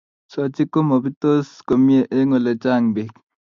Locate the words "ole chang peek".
2.37-3.13